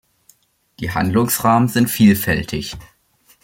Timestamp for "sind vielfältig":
1.67-2.75